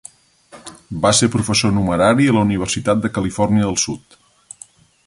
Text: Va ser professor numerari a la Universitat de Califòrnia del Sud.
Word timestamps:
Va 1.03 1.11
ser 1.17 1.29
professor 1.35 1.75
numerari 1.75 2.31
a 2.31 2.35
la 2.39 2.45
Universitat 2.49 3.05
de 3.05 3.13
Califòrnia 3.21 3.71
del 3.71 3.81
Sud. 3.85 4.21